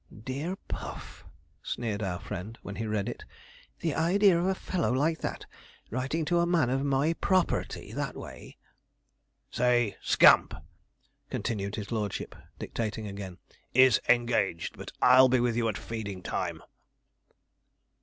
('Dear 0.11 0.55
Puff!' 0.67 1.25
sneered 1.61 2.01
our 2.01 2.19
friend, 2.19 2.57
when 2.63 2.77
he 2.77 2.87
read 2.87 3.07
it; 3.07 3.23
'the 3.81 3.93
idea 3.93 4.39
of 4.39 4.47
a 4.47 4.55
fellow 4.55 4.91
like 4.91 5.19
that 5.19 5.45
writing 5.91 6.25
to 6.25 6.39
a 6.39 6.47
man 6.47 6.71
of 6.71 6.83
my 6.83 7.13
p 7.13 7.27
r 7.29 7.35
o 7.35 7.37
r 7.41 7.45
perty 7.45 7.93
that 7.93 8.17
way.') 8.17 8.57
'Say 9.51 9.95
"Scamp,"' 10.01 10.55
continued 11.29 11.75
his 11.75 11.91
lordship, 11.91 12.33
dictating 12.57 13.05
again, 13.05 13.37
'"is 13.75 14.01
engaged, 14.09 14.75
but 14.75 14.91
I'll 15.03 15.29
be 15.29 15.39
with 15.39 15.55
you 15.55 15.69
at 15.69 15.77
feeding 15.77 16.23
time."' 16.23 16.63